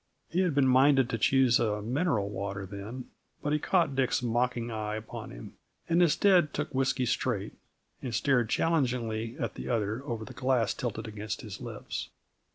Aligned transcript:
He 0.29 0.39
had 0.39 0.55
been 0.55 0.67
minded 0.67 1.11
to 1.11 1.19
choose 1.19 1.59
a 1.59 1.79
mineral 1.79 2.27
water 2.31 2.65
then, 2.65 3.11
but 3.43 3.53
he 3.53 3.59
caught 3.59 3.95
Dick's 3.95 4.23
mocking 4.23 4.71
eye 4.71 4.95
upon 4.95 5.29
him, 5.29 5.57
and 5.87 6.01
instead 6.01 6.55
took 6.55 6.73
whisky 6.73 7.05
straight, 7.05 7.53
and 8.01 8.15
stared 8.15 8.49
challengingly 8.49 9.37
at 9.37 9.53
the 9.53 9.69
other 9.69 10.03
over 10.05 10.25
the 10.25 10.33
glass 10.33 10.73
tilted 10.73 11.07
against 11.07 11.41
his 11.41 11.61
lips. 11.61 12.09